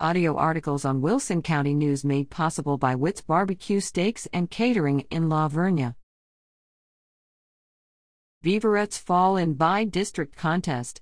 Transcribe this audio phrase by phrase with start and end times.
[0.00, 5.28] Audio articles on Wilson County News made possible by Witt's Barbecue Steaks and Catering in
[5.28, 5.94] La Vernia.
[8.42, 11.00] Beaverettes Fall in By District Contest.